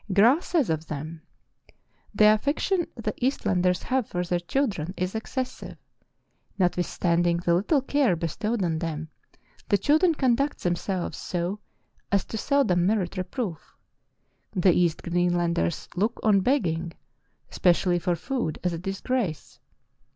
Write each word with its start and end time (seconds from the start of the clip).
Graah 0.11 0.41
says 0.41 0.71
of 0.71 0.87
them: 0.87 1.21
"The 2.15 2.33
affection 2.33 2.87
the 2.95 3.13
Eastlanders 3.23 3.83
have 3.83 4.07
for 4.07 4.23
their 4.23 4.39
children 4.39 4.95
is 4.97 5.13
excessive.... 5.13 5.77
Notwithstand 6.57 7.27
ing 7.27 7.37
the 7.37 7.53
little 7.53 7.83
care 7.83 8.15
bestowed 8.15 8.63
on 8.63 8.79
them, 8.79 9.09
the 9.69 9.77
children 9.77 10.15
con 10.15 10.33
duct 10.33 10.63
themselves 10.63 11.19
so 11.19 11.59
as 12.11 12.25
to 12.25 12.37
seldom 12.39 12.87
merit 12.87 13.15
reproof.... 13.15 13.75
The 14.53 14.73
East 14.73 15.03
Greenlanders 15.03 15.87
look 15.95 16.19
on 16.23 16.39
begging, 16.39 16.93
especially 17.51 17.99
for 17.99 18.15
food, 18.15 18.57
as 18.63 18.73
a 18.73 18.79
disgrace. 18.79 19.59